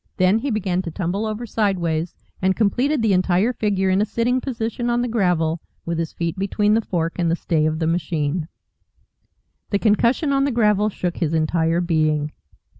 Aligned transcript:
Then 0.17 0.39
he 0.39 0.49
began 0.49 0.81
to 0.81 0.89
tumble 0.89 1.27
over 1.27 1.45
sideways, 1.45 2.15
and 2.41 2.55
completed 2.55 3.03
the 3.03 3.13
entire 3.13 3.53
figure 3.53 3.91
in 3.91 4.01
a 4.01 4.05
sitting 4.05 4.41
position 4.41 4.89
on 4.89 5.03
the 5.03 5.07
gravel, 5.07 5.61
with 5.85 5.99
his 5.99 6.11
feet 6.11 6.39
between 6.39 6.73
the 6.73 6.81
fork 6.81 7.13
and 7.19 7.29
the 7.29 7.35
stay 7.35 7.67
of 7.67 7.77
the 7.77 7.85
machine. 7.85 8.47
The 9.69 9.77
concussion 9.77 10.33
on 10.33 10.43
the 10.43 10.51
gravel 10.51 10.89
shook 10.89 11.17
his 11.17 11.35
entire 11.35 11.81
being. 11.81 12.31